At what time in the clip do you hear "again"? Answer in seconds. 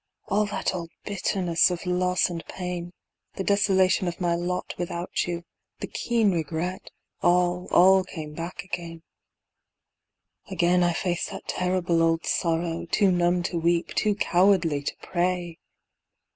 8.63-9.03, 10.49-10.81